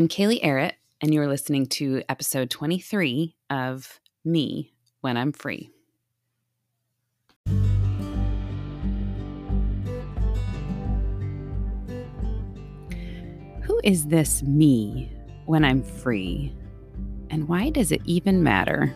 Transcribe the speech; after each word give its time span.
I'm 0.00 0.08
Kaylee 0.08 0.42
Arrett, 0.42 0.76
and 1.02 1.12
you're 1.12 1.28
listening 1.28 1.66
to 1.66 2.02
episode 2.08 2.48
23 2.48 3.36
of 3.50 4.00
Me 4.24 4.72
When 5.02 5.18
I'm 5.18 5.30
Free. 5.30 5.68
Who 13.60 13.78
is 13.84 14.06
this 14.06 14.42
me 14.42 15.12
when 15.44 15.66
I'm 15.66 15.82
free? 15.82 16.50
And 17.28 17.46
why 17.46 17.68
does 17.68 17.92
it 17.92 18.00
even 18.06 18.42
matter? 18.42 18.94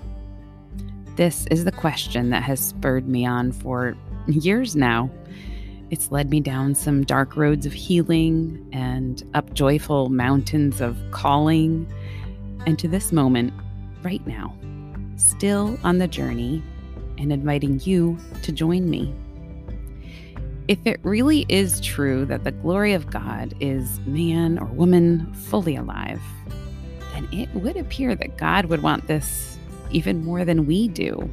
This 1.17 1.47
is 1.51 1.67
the 1.67 1.73
question 1.73 2.31
that 2.31 2.45
has 2.45 2.61
spurred 2.61 3.07
me 3.07 3.27
on 3.27 3.53
for 3.53 3.95
years 4.27 4.75
now. 4.75 5.11
It's 5.95 6.11
led 6.11 6.29
me 6.29 6.41
down 6.41 6.75
some 6.75 7.05
dark 7.05 7.37
roads 7.37 7.67
of 7.67 7.73
healing 7.73 8.69
and 8.73 9.23
up 9.33 9.55
joyful 9.55 10.09
mountains 10.09 10.81
of 10.81 10.99
calling, 11.13 11.87
and 12.67 12.77
to 12.81 12.89
this 12.89 13.13
moment, 13.13 13.53
right 14.03 14.27
now, 14.27 14.53
still 15.15 15.79
on 15.85 15.99
the 15.99 16.09
journey 16.09 16.65
and 17.17 17.33
inviting 17.33 17.79
you 17.85 18.19
to 18.43 18.51
join 18.51 18.91
me. 18.91 19.15
If 20.67 20.85
it 20.85 20.99
really 21.05 21.47
is 21.49 21.81
true 21.81 22.25
that 22.25 22.43
the 22.43 22.51
glory 22.51 22.93
of 22.93 23.09
God 23.09 23.55
is 23.61 24.01
man 24.01 24.59
or 24.59 24.67
woman 24.67 25.33
fully 25.33 25.77
alive, 25.77 26.21
then 27.13 27.29
it 27.31 27.49
would 27.55 27.77
appear 27.77 28.17
that 28.17 28.37
God 28.37 28.65
would 28.65 28.83
want 28.83 29.07
this 29.07 29.61
even 29.93 30.25
more 30.25 30.45
than 30.45 30.67
we 30.67 30.89
do. 30.89 31.31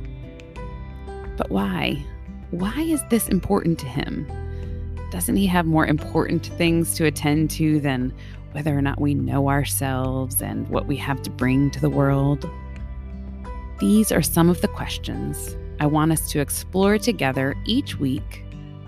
But 1.35 1.49
why? 1.49 2.05
Why 2.51 2.79
is 2.81 3.01
this 3.09 3.27
important 3.27 3.79
to 3.79 3.87
him? 3.87 4.31
Doesn't 5.11 5.35
he 5.35 5.45
have 5.47 5.65
more 5.65 5.85
important 5.85 6.45
things 6.57 6.95
to 6.95 7.05
attend 7.05 7.51
to 7.51 7.81
than 7.81 8.13
whether 8.53 8.75
or 8.75 8.81
not 8.81 8.99
we 8.99 9.13
know 9.13 9.49
ourselves 9.49 10.41
and 10.41 10.67
what 10.69 10.87
we 10.87 10.95
have 10.95 11.21
to 11.23 11.29
bring 11.29 11.69
to 11.71 11.81
the 11.81 11.89
world? 11.89 12.49
These 13.79 14.13
are 14.13 14.21
some 14.21 14.49
of 14.49 14.61
the 14.61 14.69
questions 14.69 15.57
I 15.81 15.85
want 15.85 16.13
us 16.13 16.31
to 16.31 16.39
explore 16.39 16.97
together 16.97 17.55
each 17.65 17.99
week 17.99 18.45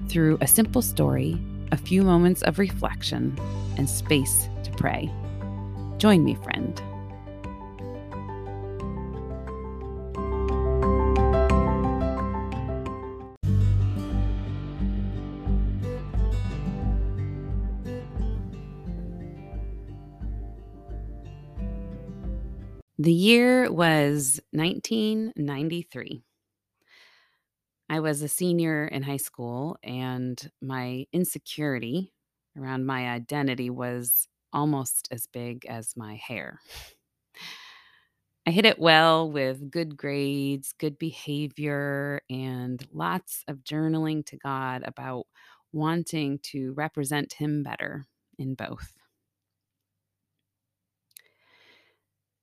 through 0.08 0.38
a 0.40 0.48
simple 0.48 0.82
story, 0.82 1.38
a 1.74 1.78
few 1.78 2.04
moments 2.04 2.42
of 2.44 2.58
reflection, 2.58 3.38
and 3.78 3.90
space 3.90 4.48
to 4.64 4.72
pray. 4.72 5.12
Join 5.98 6.24
me, 6.24 6.36
friend. 6.36 6.82
The 23.04 23.12
year 23.12 23.70
was 23.70 24.40
1993. 24.54 26.24
I 27.90 28.00
was 28.00 28.22
a 28.22 28.30
senior 28.30 28.88
in 28.88 29.04
high 29.04 29.18
school, 29.18 29.76
and 29.84 30.40
my 30.62 31.06
insecurity 31.12 32.14
around 32.58 32.86
my 32.86 33.10
identity 33.10 33.70
was 33.70 34.30
almost 34.54 35.10
as 35.12 35.28
big 35.28 35.66
as 35.66 35.98
my 35.98 36.16
hair. 36.16 36.62
I 38.48 38.52
hit 38.52 38.64
it 38.64 38.80
well 38.80 39.30
with 39.30 39.70
good 39.70 39.98
grades, 39.98 40.74
good 40.80 40.98
behavior, 40.98 42.22
and 42.30 42.88
lots 42.94 43.44
of 43.50 43.66
journaling 43.66 44.26
to 44.28 44.38
God 44.38 44.82
about 44.86 45.26
wanting 45.74 46.40
to 46.54 46.72
represent 46.72 47.34
Him 47.34 47.64
better 47.64 48.06
in 48.40 48.56
both. 48.56 48.94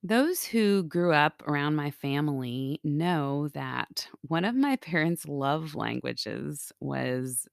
Those 0.03 0.45
who 0.45 0.83
grew 0.83 1.11
up 1.13 1.43
around 1.47 1.75
my 1.75 1.91
family 1.91 2.79
know 2.83 3.47
that 3.49 4.07
one 4.21 4.45
of 4.45 4.55
my 4.55 4.75
parents' 4.77 5.27
love 5.27 5.75
languages 5.75 6.71
was 6.79 7.47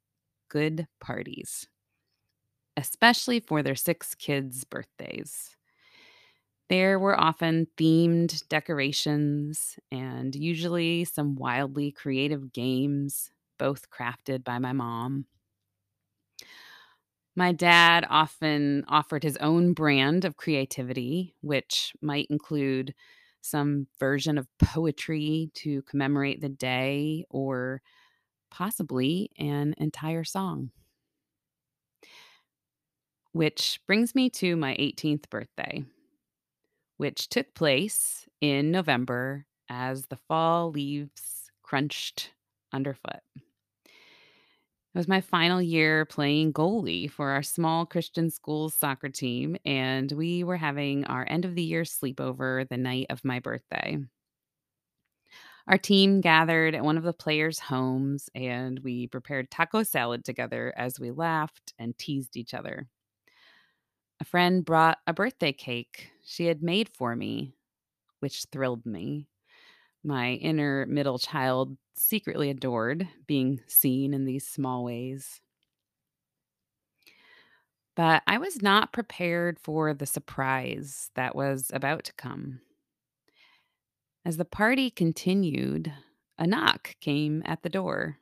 good 0.48 0.88
parties, 1.00 1.68
especially 2.76 3.40
for 3.40 3.62
their 3.62 3.74
six 3.74 4.14
kids' 4.14 4.64
birthdays. 4.64 5.56
There 6.68 6.98
were 6.98 7.18
often 7.18 7.66
themed 7.78 8.46
decorations 8.48 9.78
and 9.90 10.34
usually 10.34 11.04
some 11.04 11.34
wildly 11.34 11.92
creative 11.92 12.52
games, 12.52 13.30
both 13.58 13.90
crafted 13.90 14.44
by 14.44 14.58
my 14.58 14.72
mom. 14.72 15.26
My 17.38 17.52
dad 17.52 18.04
often 18.10 18.84
offered 18.88 19.22
his 19.22 19.36
own 19.36 19.72
brand 19.72 20.24
of 20.24 20.36
creativity, 20.36 21.36
which 21.40 21.92
might 22.02 22.26
include 22.30 22.96
some 23.42 23.86
version 24.00 24.38
of 24.38 24.48
poetry 24.58 25.52
to 25.54 25.82
commemorate 25.82 26.40
the 26.40 26.48
day 26.48 27.24
or 27.30 27.80
possibly 28.50 29.30
an 29.38 29.76
entire 29.78 30.24
song. 30.24 30.72
Which 33.30 33.78
brings 33.86 34.16
me 34.16 34.30
to 34.30 34.56
my 34.56 34.74
18th 34.74 35.30
birthday, 35.30 35.84
which 36.96 37.28
took 37.28 37.54
place 37.54 38.26
in 38.40 38.72
November 38.72 39.46
as 39.68 40.06
the 40.06 40.16
fall 40.16 40.72
leaves 40.72 41.52
crunched 41.62 42.32
underfoot. 42.72 43.22
It 44.94 44.98
was 44.98 45.08
my 45.08 45.20
final 45.20 45.62
year 45.62 46.04
playing 46.04 46.52
goalie 46.52 47.10
for 47.10 47.30
our 47.30 47.42
small 47.42 47.86
Christian 47.86 48.30
school's 48.30 48.74
soccer 48.74 49.08
team, 49.08 49.56
and 49.64 50.10
we 50.12 50.42
were 50.44 50.56
having 50.56 51.04
our 51.04 51.26
end 51.28 51.44
of 51.44 51.54
the 51.54 51.62
year 51.62 51.82
sleepover 51.84 52.68
the 52.68 52.76
night 52.76 53.06
of 53.10 53.24
my 53.24 53.38
birthday. 53.38 53.98
Our 55.68 55.78
team 55.78 56.20
gathered 56.20 56.74
at 56.74 56.82
one 56.84 56.96
of 56.96 57.04
the 57.04 57.12
players' 57.12 57.58
homes 57.60 58.28
and 58.34 58.78
we 58.80 59.06
prepared 59.06 59.50
taco 59.50 59.82
salad 59.84 60.24
together 60.24 60.72
as 60.76 60.98
we 60.98 61.10
laughed 61.12 61.74
and 61.78 61.96
teased 61.96 62.36
each 62.36 62.54
other. 62.54 62.88
A 64.20 64.24
friend 64.24 64.64
brought 64.64 64.98
a 65.08 65.12
birthday 65.12 65.52
cake 65.52 66.12
she 66.22 66.46
had 66.46 66.62
made 66.62 66.88
for 66.88 67.16
me, 67.16 67.56
which 68.20 68.46
thrilled 68.52 68.86
me 68.86 69.28
my 70.04 70.32
inner 70.34 70.86
middle 70.86 71.18
child 71.18 71.76
secretly 71.94 72.50
adored 72.50 73.08
being 73.26 73.60
seen 73.66 74.14
in 74.14 74.24
these 74.24 74.46
small 74.46 74.84
ways. 74.84 75.40
But 77.96 78.22
I 78.26 78.38
was 78.38 78.62
not 78.62 78.92
prepared 78.92 79.58
for 79.58 79.92
the 79.92 80.06
surprise 80.06 81.10
that 81.16 81.34
was 81.34 81.70
about 81.74 82.04
to 82.04 82.12
come. 82.12 82.60
As 84.24 84.36
the 84.36 84.44
party 84.44 84.90
continued, 84.90 85.92
a 86.38 86.46
knock 86.46 86.94
came 87.00 87.42
at 87.44 87.62
the 87.62 87.68
door. 87.68 88.18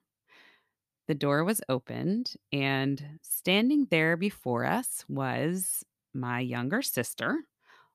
The 1.08 1.14
door 1.14 1.44
was 1.44 1.60
opened, 1.68 2.34
and 2.52 3.18
standing 3.22 3.86
there 3.90 4.16
before 4.16 4.64
us 4.64 5.04
was 5.08 5.84
my 6.14 6.40
younger 6.40 6.80
sister 6.80 7.44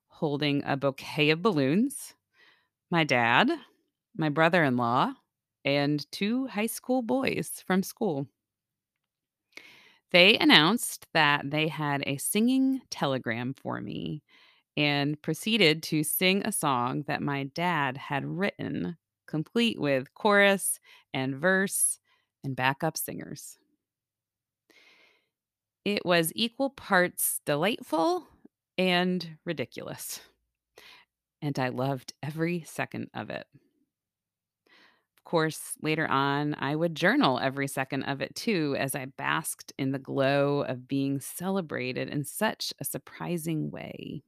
holding 0.06 0.62
a 0.64 0.76
bouquet 0.76 1.30
of 1.30 1.42
balloons, 1.42 2.14
my 2.90 3.02
dad, 3.02 3.50
my 4.16 4.28
brother 4.28 4.64
in 4.64 4.76
law, 4.76 5.14
and 5.64 6.10
two 6.12 6.46
high 6.48 6.66
school 6.66 7.02
boys 7.02 7.62
from 7.66 7.82
school. 7.82 8.28
They 10.10 10.38
announced 10.38 11.06
that 11.14 11.50
they 11.50 11.68
had 11.68 12.02
a 12.06 12.18
singing 12.18 12.82
telegram 12.90 13.54
for 13.54 13.80
me 13.80 14.22
and 14.76 15.20
proceeded 15.22 15.82
to 15.84 16.04
sing 16.04 16.42
a 16.44 16.52
song 16.52 17.04
that 17.06 17.22
my 17.22 17.44
dad 17.44 17.96
had 17.96 18.24
written, 18.24 18.98
complete 19.26 19.80
with 19.80 20.14
chorus 20.14 20.80
and 21.14 21.36
verse 21.36 21.98
and 22.44 22.56
backup 22.56 22.96
singers. 22.96 23.58
It 25.84 26.04
was 26.04 26.32
equal 26.34 26.70
parts 26.70 27.40
delightful 27.44 28.26
and 28.76 29.38
ridiculous, 29.44 30.20
and 31.40 31.58
I 31.58 31.68
loved 31.68 32.12
every 32.22 32.62
second 32.62 33.10
of 33.14 33.30
it 33.30 33.46
course, 35.24 35.72
later 35.82 36.06
on, 36.08 36.54
I 36.58 36.76
would 36.76 36.94
journal 36.94 37.38
every 37.38 37.68
second 37.68 38.04
of 38.04 38.20
it 38.20 38.34
too, 38.34 38.76
as 38.78 38.94
I 38.94 39.06
basked 39.06 39.72
in 39.78 39.92
the 39.92 39.98
glow 39.98 40.62
of 40.62 40.88
being 40.88 41.20
celebrated 41.20 42.08
in 42.08 42.24
such 42.24 42.72
a 42.80 42.84
surprising 42.84 43.70
way. 43.70 44.22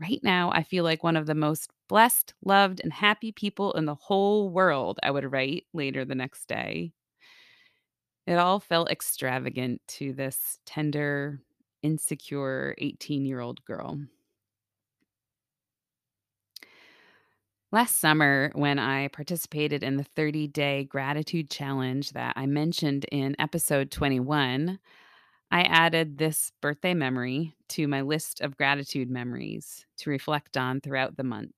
Right 0.00 0.20
now, 0.22 0.50
I 0.50 0.62
feel 0.62 0.84
like 0.84 1.04
one 1.04 1.16
of 1.16 1.26
the 1.26 1.34
most 1.34 1.70
blessed, 1.88 2.34
loved, 2.44 2.80
and 2.82 2.92
happy 2.92 3.30
people 3.32 3.72
in 3.72 3.84
the 3.84 3.94
whole 3.94 4.50
world, 4.50 4.98
I 5.02 5.10
would 5.10 5.30
write 5.30 5.64
later 5.72 6.04
the 6.04 6.14
next 6.14 6.46
day. 6.48 6.92
It 8.26 8.34
all 8.34 8.60
felt 8.60 8.90
extravagant 8.90 9.80
to 9.88 10.12
this 10.12 10.58
tender, 10.64 11.40
insecure 11.82 12.74
18 12.78 13.24
year 13.24 13.40
old 13.40 13.64
girl. 13.64 14.00
Last 17.74 17.96
summer, 18.00 18.52
when 18.54 18.78
I 18.78 19.08
participated 19.08 19.82
in 19.82 19.96
the 19.96 20.04
30 20.04 20.46
day 20.46 20.84
gratitude 20.84 21.48
challenge 21.48 22.10
that 22.10 22.34
I 22.36 22.44
mentioned 22.44 23.06
in 23.10 23.34
episode 23.38 23.90
21, 23.90 24.78
I 25.50 25.62
added 25.62 26.18
this 26.18 26.52
birthday 26.60 26.92
memory 26.92 27.54
to 27.70 27.88
my 27.88 28.02
list 28.02 28.42
of 28.42 28.58
gratitude 28.58 29.08
memories 29.08 29.86
to 29.96 30.10
reflect 30.10 30.58
on 30.58 30.82
throughout 30.82 31.16
the 31.16 31.24
month. 31.24 31.54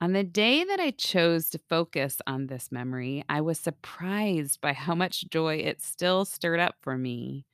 On 0.00 0.12
the 0.12 0.22
day 0.22 0.62
that 0.62 0.78
I 0.78 0.92
chose 0.92 1.50
to 1.50 1.58
focus 1.58 2.18
on 2.24 2.46
this 2.46 2.70
memory, 2.70 3.24
I 3.28 3.40
was 3.40 3.58
surprised 3.58 4.60
by 4.60 4.74
how 4.74 4.94
much 4.94 5.28
joy 5.28 5.56
it 5.56 5.82
still 5.82 6.24
stirred 6.24 6.60
up 6.60 6.76
for 6.80 6.96
me. 6.96 7.46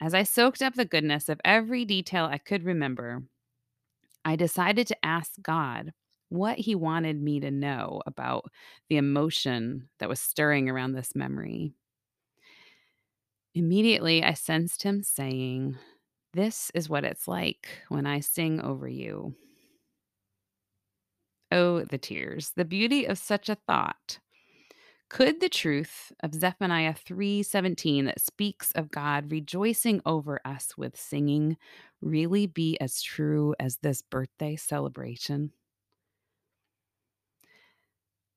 As 0.00 0.14
I 0.14 0.22
soaked 0.22 0.62
up 0.62 0.76
the 0.76 0.86
goodness 0.86 1.28
of 1.28 1.42
every 1.44 1.84
detail 1.84 2.24
I 2.24 2.38
could 2.38 2.64
remember, 2.64 3.24
I 4.24 4.36
decided 4.36 4.86
to 4.88 5.04
ask 5.04 5.32
God 5.42 5.92
what 6.28 6.58
He 6.58 6.74
wanted 6.74 7.20
me 7.20 7.40
to 7.40 7.50
know 7.50 8.02
about 8.06 8.50
the 8.88 8.96
emotion 8.96 9.88
that 9.98 10.08
was 10.08 10.20
stirring 10.20 10.68
around 10.68 10.92
this 10.92 11.14
memory. 11.14 11.74
Immediately, 13.54 14.24
I 14.24 14.34
sensed 14.34 14.82
him 14.82 15.02
saying, 15.04 15.76
This 16.32 16.70
is 16.74 16.88
what 16.88 17.04
it's 17.04 17.28
like 17.28 17.68
when 17.88 18.04
I 18.06 18.18
sing 18.20 18.60
over 18.60 18.88
you. 18.88 19.36
Oh, 21.52 21.84
the 21.84 21.98
tears, 21.98 22.50
the 22.56 22.64
beauty 22.64 23.04
of 23.04 23.16
such 23.16 23.48
a 23.48 23.54
thought. 23.54 24.18
Could 25.08 25.40
the 25.40 25.48
truth 25.48 26.12
of 26.20 26.34
Zephaniah 26.34 26.92
3:17 26.94 28.04
that 28.04 28.20
speaks 28.20 28.70
of 28.72 28.90
God 28.90 29.30
rejoicing 29.30 30.02
over 30.04 30.40
us 30.44 30.76
with 30.76 30.94
singing 31.00 31.56
really 32.02 32.46
be 32.46 32.78
as 32.80 33.00
true 33.00 33.54
as 33.58 33.78
this 33.78 34.02
birthday 34.02 34.56
celebration? 34.56 35.52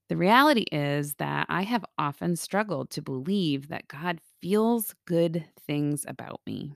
The 0.09 0.17
reality 0.17 0.65
is 0.71 1.15
that 1.15 1.45
I 1.49 1.63
have 1.63 1.85
often 1.97 2.35
struggled 2.35 2.89
to 2.91 3.01
believe 3.01 3.67
that 3.67 3.87
God 3.87 4.21
feels 4.41 4.95
good 5.05 5.45
things 5.59 6.05
about 6.07 6.41
me, 6.45 6.73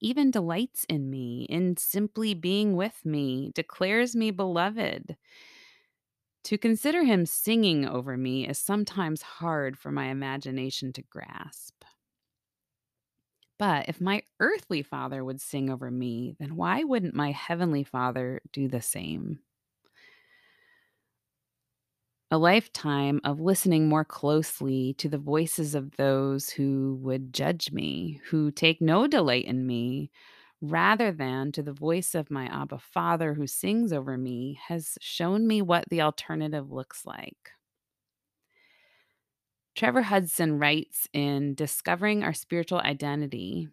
even 0.00 0.30
delights 0.30 0.84
in 0.88 1.10
me, 1.10 1.44
in 1.44 1.76
simply 1.76 2.34
being 2.34 2.76
with 2.76 3.04
me, 3.06 3.52
declares 3.54 4.16
me 4.16 4.30
beloved. 4.32 5.16
To 6.44 6.58
consider 6.58 7.02
him 7.02 7.26
singing 7.26 7.84
over 7.84 8.16
me 8.16 8.46
is 8.48 8.56
sometimes 8.58 9.22
hard 9.22 9.76
for 9.76 9.90
my 9.90 10.06
imagination 10.06 10.92
to 10.92 11.02
grasp. 11.02 11.82
But 13.58 13.88
if 13.88 14.00
my 14.00 14.22
earthly 14.38 14.82
father 14.82 15.24
would 15.24 15.40
sing 15.40 15.68
over 15.68 15.90
me, 15.90 16.36
then 16.38 16.54
why 16.54 16.84
wouldn't 16.84 17.14
my 17.16 17.32
heavenly 17.32 17.82
father 17.82 18.40
do 18.52 18.68
the 18.68 18.80
same? 18.80 19.40
a 22.30 22.38
lifetime 22.38 23.20
of 23.24 23.40
listening 23.40 23.88
more 23.88 24.04
closely 24.04 24.94
to 24.94 25.08
the 25.08 25.18
voices 25.18 25.74
of 25.74 25.96
those 25.96 26.50
who 26.50 26.98
would 27.00 27.32
judge 27.32 27.70
me, 27.70 28.20
who 28.30 28.50
take 28.50 28.80
no 28.80 29.06
delight 29.06 29.44
in 29.44 29.66
me, 29.66 30.10
rather 30.70 31.12
than 31.12 31.52
to 31.52 31.62
the 31.62 31.72
voice 31.72 32.14
of 32.14 32.30
my 32.30 32.46
Abba 32.46 32.78
Father 32.78 33.34
who 33.34 33.46
sings 33.46 33.92
over 33.92 34.16
me, 34.16 34.58
has 34.68 34.98
shown 35.00 35.46
me 35.46 35.62
what 35.62 35.84
the 35.88 36.02
alternative 36.02 36.70
looks 36.70 37.04
like. 37.04 37.50
Trevor 39.74 40.02
Hudson 40.02 40.58
writes 40.58 41.08
in 41.12 41.54
Discovering 41.54 42.22
Our 42.22 42.32
Spiritual 42.32 42.78
Identity 42.78 43.68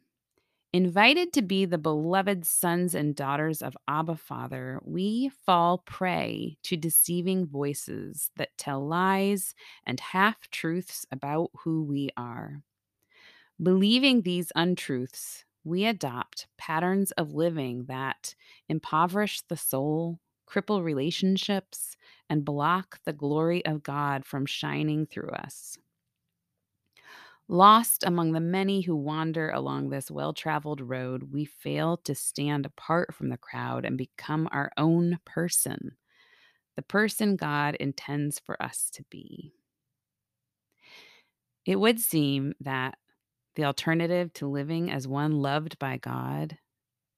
Invited 0.73 1.33
to 1.33 1.41
be 1.41 1.65
the 1.65 1.77
beloved 1.77 2.45
sons 2.45 2.95
and 2.95 3.13
daughters 3.13 3.61
of 3.61 3.75
Abba 3.89 4.15
Father, 4.15 4.79
we 4.85 5.29
fall 5.45 5.79
prey 5.79 6.57
to 6.63 6.77
deceiving 6.77 7.45
voices 7.45 8.31
that 8.37 8.57
tell 8.57 8.87
lies 8.87 9.53
and 9.85 9.99
half 9.99 10.49
truths 10.49 11.05
about 11.11 11.51
who 11.63 11.83
we 11.83 12.09
are. 12.15 12.61
Believing 13.61 14.21
these 14.21 14.53
untruths, 14.55 15.43
we 15.63 15.85
adopt 15.85 16.47
patterns 16.57 17.11
of 17.11 17.33
living 17.33 17.85
that 17.85 18.35
impoverish 18.67 19.41
the 19.41 19.57
soul, 19.57 20.19
cripple 20.49 20.83
relationships, 20.83 21.95
and 22.29 22.45
block 22.45 22.99
the 23.05 23.13
glory 23.13 23.65
of 23.65 23.83
God 23.83 24.25
from 24.25 24.45
shining 24.45 25.05
through 25.05 25.29
us. 25.29 25.77
Lost 27.47 28.03
among 28.05 28.31
the 28.31 28.39
many 28.39 28.81
who 28.81 28.95
wander 28.95 29.49
along 29.49 29.89
this 29.89 30.09
well 30.09 30.33
traveled 30.33 30.79
road, 30.79 31.33
we 31.33 31.43
fail 31.45 31.97
to 31.97 32.15
stand 32.15 32.65
apart 32.65 33.13
from 33.13 33.29
the 33.29 33.37
crowd 33.37 33.83
and 33.83 33.97
become 33.97 34.47
our 34.51 34.71
own 34.77 35.19
person, 35.25 35.97
the 36.75 36.81
person 36.81 37.35
God 37.35 37.75
intends 37.75 38.39
for 38.39 38.61
us 38.63 38.89
to 38.91 39.03
be. 39.09 39.53
It 41.65 41.75
would 41.75 41.99
seem 41.99 42.53
that 42.61 42.97
the 43.55 43.65
alternative 43.65 44.31
to 44.33 44.47
living 44.47 44.89
as 44.91 45.07
one 45.07 45.33
loved 45.33 45.77
by 45.79 45.97
God 45.97 46.57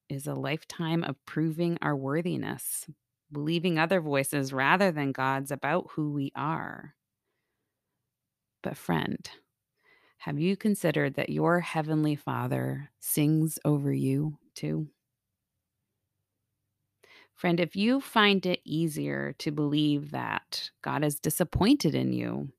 is 0.09 0.27
a 0.27 0.33
lifetime 0.33 1.03
of 1.03 1.23
proving 1.25 1.77
our 1.81 1.95
worthiness, 1.95 2.87
believing 3.31 3.77
other 3.77 4.01
voices 4.01 4.53
rather 4.53 4.91
than 4.91 5.11
God's 5.11 5.51
about 5.51 5.87
who 5.91 6.11
we 6.11 6.31
are. 6.35 6.95
But, 8.61 8.77
friend, 8.77 9.29
have 10.19 10.39
you 10.39 10.55
considered 10.55 11.15
that 11.15 11.29
your 11.29 11.59
Heavenly 11.59 12.15
Father 12.15 12.91
sings 12.99 13.59
over 13.65 13.91
you 13.91 14.37
too? 14.55 14.87
Friend, 17.33 17.59
if 17.59 17.75
you 17.75 17.99
find 17.99 18.45
it 18.45 18.61
easier 18.63 19.33
to 19.39 19.51
believe 19.51 20.11
that 20.11 20.71
God 20.81 21.03
is 21.03 21.19
disappointed 21.19 21.93
in 21.93 22.13
you 22.13 22.53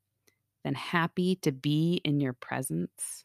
than 0.63 0.75
happy 0.75 1.37
to 1.37 1.53
be 1.53 2.01
in 2.05 2.21
your 2.21 2.35
presence, 2.35 3.24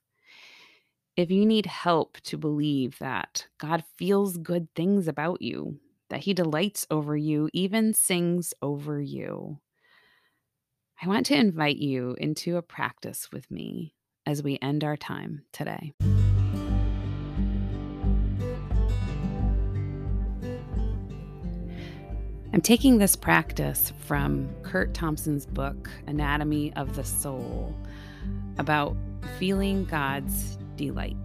if 1.20 1.30
you 1.30 1.46
need 1.46 1.66
help 1.66 2.18
to 2.22 2.38
believe 2.38 2.98
that 3.00 3.46
God 3.58 3.84
feels 3.98 4.38
good 4.38 4.74
things 4.74 5.06
about 5.06 5.42
you, 5.42 5.78
that 6.10 6.22
He 6.22 6.34
delights 6.34 6.88
over 6.90 7.18
you, 7.18 7.50
even 7.52 7.94
sings 7.94 8.54
over 8.62 9.02
you, 9.02 9.60
I 11.04 11.10
want 11.10 11.26
to 11.26 11.36
invite 11.36 11.76
you 11.76 12.16
into 12.20 12.56
a 12.56 12.62
practice 12.62 13.34
with 13.34 13.52
me 13.52 13.96
as 14.26 14.42
we 14.42 14.60
end 14.62 14.86
our 14.86 14.96
time 14.96 15.44
today. 15.52 15.92
I'm 22.54 22.62
taking 22.62 22.98
this 22.98 23.18
practice 23.18 23.92
from 24.06 24.48
Curt 24.64 24.94
Thompson's 24.94 25.46
book, 25.46 25.90
Anatomy 26.08 26.72
of 26.78 26.96
the 26.96 27.04
Soul, 27.04 27.76
about 28.58 28.96
feeling 29.38 29.84
God's 29.84 30.58
delight. 30.80 31.18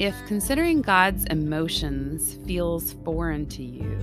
If 0.00 0.14
considering 0.26 0.82
God's 0.82 1.24
emotions 1.26 2.38
feels 2.46 2.94
foreign 3.04 3.46
to 3.50 3.62
you, 3.62 3.98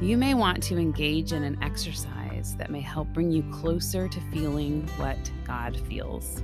you 0.00 0.16
may 0.16 0.32
want 0.32 0.62
to 0.62 0.78
engage 0.78 1.34
in 1.34 1.42
an 1.42 1.62
exercise 1.62 2.56
that 2.56 2.70
may 2.70 2.80
help 2.80 3.08
bring 3.08 3.30
you 3.30 3.42
closer 3.52 4.08
to 4.08 4.20
feeling 4.32 4.88
what 4.96 5.18
God 5.44 5.78
feels. 5.88 6.42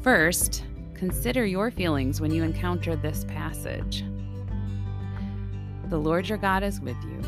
First, 0.00 0.64
consider 0.94 1.46
your 1.46 1.70
feelings 1.70 2.20
when 2.20 2.32
you 2.32 2.42
encounter 2.42 2.96
this 2.96 3.24
passage. 3.28 4.04
The 5.90 5.98
Lord 5.98 6.28
your 6.28 6.38
God 6.38 6.64
is 6.64 6.80
with 6.80 6.96
you, 7.04 7.22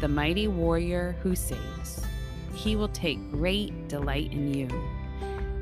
the 0.00 0.08
mighty 0.08 0.48
warrior 0.48 1.14
who 1.22 1.36
saves. 1.36 2.04
He 2.52 2.74
will 2.74 2.88
take 2.88 3.30
great 3.30 3.86
delight 3.86 4.32
in 4.32 4.52
you. 4.52 4.68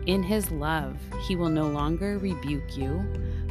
In 0.09 0.23
his 0.23 0.51
love, 0.51 0.97
he 1.27 1.37
will 1.37 1.51
no 1.51 1.69
longer 1.69 2.17
rebuke 2.17 2.79
you, 2.79 3.05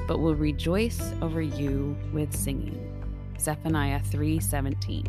but 0.08 0.20
will 0.20 0.34
rejoice 0.34 1.14
over 1.22 1.40
you 1.40 1.96
with 2.12 2.36
singing. 2.36 2.80
Zephaniah 3.40 4.00
3:17. 4.00 5.06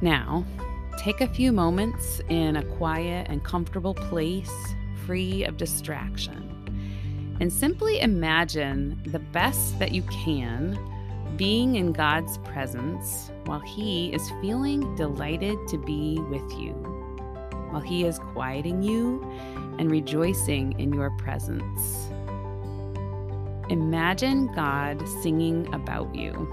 Now, 0.00 0.44
take 0.98 1.20
a 1.20 1.26
few 1.26 1.50
moments 1.50 2.20
in 2.28 2.54
a 2.54 2.62
quiet 2.62 3.26
and 3.28 3.42
comfortable 3.42 3.94
place, 3.94 4.52
free 5.04 5.42
of 5.42 5.56
distraction, 5.56 6.46
and 7.40 7.52
simply 7.52 7.98
imagine 7.98 9.02
the 9.06 9.18
best 9.18 9.80
that 9.80 9.90
you 9.90 10.02
can 10.02 10.78
being 11.36 11.74
in 11.74 11.92
God's 11.92 12.38
presence 12.38 13.32
while 13.46 13.58
He 13.58 14.12
is 14.12 14.30
feeling 14.40 14.94
delighted 14.94 15.58
to 15.68 15.78
be 15.78 16.20
with 16.30 16.52
you, 16.52 16.89
while 17.70 17.80
He 17.80 18.04
is 18.04 18.18
quieting 18.18 18.82
you 18.82 19.22
and 19.78 19.90
rejoicing 19.90 20.78
in 20.78 20.92
your 20.92 21.10
presence. 21.18 22.10
Imagine 23.68 24.52
God 24.54 25.06
singing 25.22 25.72
about 25.72 26.14
you 26.14 26.48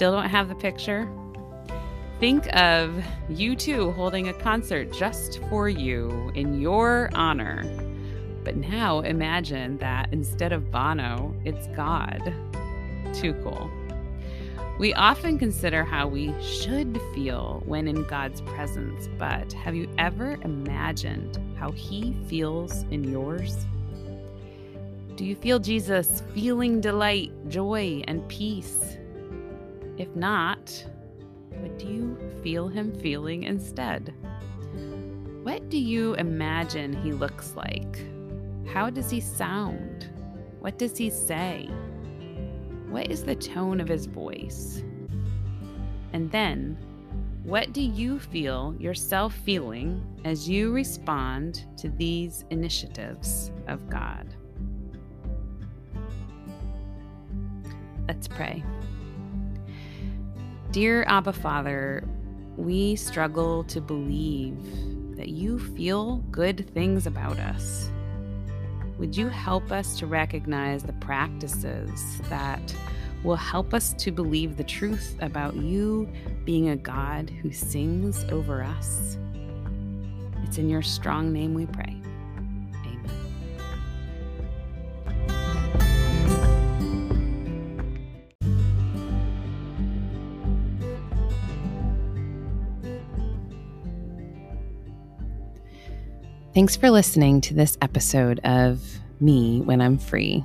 still 0.00 0.12
don't 0.12 0.30
have 0.30 0.48
the 0.48 0.54
picture, 0.54 1.06
think 2.20 2.46
of 2.56 3.04
U2 3.28 3.94
holding 3.94 4.28
a 4.28 4.32
concert 4.32 4.90
just 4.90 5.42
for 5.50 5.68
you 5.68 6.32
in 6.34 6.58
your 6.58 7.10
honor. 7.12 7.64
But 8.42 8.56
now 8.56 9.00
imagine 9.00 9.76
that 9.76 10.10
instead 10.10 10.54
of 10.54 10.70
Bono, 10.70 11.36
it's 11.44 11.66
God. 11.76 12.32
Too 13.12 13.34
cool. 13.42 13.70
We 14.80 14.94
often 14.94 15.38
consider 15.38 15.84
how 15.84 16.06
we 16.06 16.32
should 16.40 16.98
feel 17.14 17.62
when 17.66 17.86
in 17.86 18.02
God's 18.04 18.40
presence, 18.40 19.10
but 19.18 19.52
have 19.52 19.74
you 19.74 19.86
ever 19.98 20.38
imagined 20.40 21.38
how 21.58 21.70
He 21.72 22.16
feels 22.28 22.84
in 22.84 23.04
yours? 23.04 23.66
Do 25.16 25.26
you 25.26 25.36
feel 25.36 25.58
Jesus 25.58 26.22
feeling 26.32 26.80
delight, 26.80 27.30
joy, 27.50 28.02
and 28.08 28.26
peace? 28.28 28.96
If 29.98 30.16
not, 30.16 30.82
what 31.50 31.78
do 31.78 31.86
you 31.86 32.16
feel 32.42 32.66
Him 32.68 32.98
feeling 33.00 33.42
instead? 33.42 34.14
What 35.42 35.68
do 35.68 35.76
you 35.76 36.14
imagine 36.14 36.94
He 37.02 37.12
looks 37.12 37.54
like? 37.54 38.06
How 38.66 38.88
does 38.88 39.10
He 39.10 39.20
sound? 39.20 40.08
What 40.60 40.78
does 40.78 40.96
He 40.96 41.10
say? 41.10 41.68
What 42.90 43.08
is 43.08 43.24
the 43.24 43.36
tone 43.36 43.80
of 43.80 43.88
his 43.88 44.06
voice? 44.06 44.82
And 46.12 46.30
then, 46.30 46.76
what 47.44 47.72
do 47.72 47.80
you 47.80 48.18
feel 48.18 48.74
yourself 48.78 49.32
feeling 49.32 50.04
as 50.24 50.48
you 50.48 50.72
respond 50.72 51.66
to 51.78 51.88
these 51.88 52.44
initiatives 52.50 53.52
of 53.68 53.88
God? 53.88 54.34
Let's 58.08 58.26
pray. 58.26 58.64
Dear 60.72 61.04
Abba 61.06 61.32
Father, 61.32 62.04
we 62.56 62.96
struggle 62.96 63.62
to 63.64 63.80
believe 63.80 64.58
that 65.16 65.28
you 65.28 65.60
feel 65.60 66.16
good 66.30 66.68
things 66.74 67.06
about 67.06 67.38
us. 67.38 67.90
Would 69.00 69.16
you 69.16 69.28
help 69.28 69.72
us 69.72 69.98
to 70.00 70.06
recognize 70.06 70.82
the 70.82 70.92
practices 70.92 72.20
that 72.28 72.60
will 73.24 73.34
help 73.34 73.72
us 73.72 73.94
to 73.94 74.12
believe 74.12 74.58
the 74.58 74.62
truth 74.62 75.16
about 75.22 75.56
you 75.56 76.06
being 76.44 76.68
a 76.68 76.76
God 76.76 77.30
who 77.30 77.50
sings 77.50 78.24
over 78.24 78.62
us? 78.62 79.16
It's 80.44 80.58
in 80.58 80.68
your 80.68 80.82
strong 80.82 81.32
name 81.32 81.54
we 81.54 81.64
pray. 81.64 81.96
Thanks 96.60 96.76
for 96.76 96.90
listening 96.90 97.40
to 97.40 97.54
this 97.54 97.78
episode 97.80 98.38
of 98.40 98.82
Me 99.18 99.62
When 99.62 99.80
I'm 99.80 99.96
Free. 99.96 100.44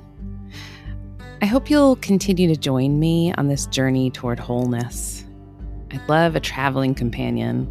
I 1.42 1.44
hope 1.44 1.68
you'll 1.68 1.96
continue 1.96 2.48
to 2.48 2.56
join 2.56 2.98
me 2.98 3.34
on 3.34 3.48
this 3.48 3.66
journey 3.66 4.10
toward 4.10 4.38
wholeness. 4.38 5.26
I'd 5.90 6.08
love 6.08 6.34
a 6.34 6.40
traveling 6.40 6.94
companion. 6.94 7.68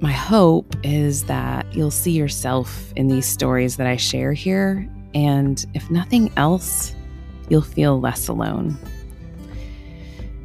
My 0.00 0.12
hope 0.12 0.74
is 0.82 1.24
that 1.24 1.70
you'll 1.74 1.90
see 1.90 2.12
yourself 2.12 2.90
in 2.96 3.08
these 3.08 3.26
stories 3.26 3.76
that 3.76 3.86
I 3.86 3.96
share 3.96 4.32
here, 4.32 4.90
and 5.14 5.62
if 5.74 5.90
nothing 5.90 6.32
else, 6.38 6.94
you'll 7.50 7.60
feel 7.60 8.00
less 8.00 8.28
alone. 8.28 8.78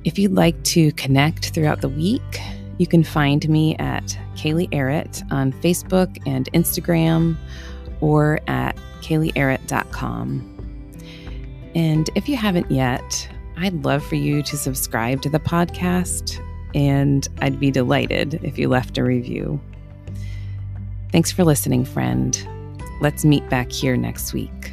If 0.04 0.20
you'd 0.20 0.34
like 0.34 0.62
to 0.66 0.92
connect 0.92 1.52
throughout 1.52 1.80
the 1.80 1.88
week, 1.88 2.42
you 2.78 2.88
can 2.88 3.04
find 3.04 3.48
me 3.48 3.76
at 3.78 4.18
Kaylee 4.36 4.74
Arrett 4.74 5.24
on 5.32 5.54
Facebook 5.54 6.22
and 6.26 6.52
Instagram 6.54 7.38
or 8.02 8.40
at 8.48 8.76
kayleearrett.com. 9.02 10.52
And 11.76 12.10
if 12.16 12.30
you 12.30 12.38
haven't 12.38 12.72
yet, 12.72 13.30
I'd 13.58 13.86
love 13.86 14.06
for 14.06 14.16
you 14.16 14.42
to 14.44 14.58
subscribe 14.58 15.22
to 15.22 15.30
the 15.30 15.40
podcast, 15.40 16.40
and 16.74 17.28
I'd 17.42 17.60
be 17.60 17.72
delighted 17.72 18.40
if 18.44 18.58
you 18.58 18.68
left 18.68 18.98
a 18.98 19.04
review. 19.04 19.60
Thanks 21.12 21.32
for 21.32 21.44
listening, 21.44 21.86
friend. 21.86 22.48
Let's 23.02 23.24
meet 23.24 23.48
back 23.50 23.72
here 23.72 23.96
next 23.96 24.34
week. 24.34 24.65